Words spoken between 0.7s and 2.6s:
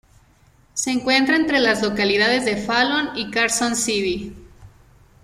Se encuentra entre las localidades de